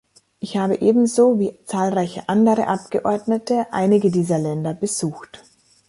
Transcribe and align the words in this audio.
Ich 0.39 0.57
habe 0.57 0.77
ebenso 0.81 1.37
wie 1.37 1.59
zahlreiche 1.65 2.27
andere 2.27 2.65
Abgeordnete 2.67 3.67
einige 3.69 4.09
dieser 4.09 4.39
Länder 4.39 4.73
besucht. 4.73 5.43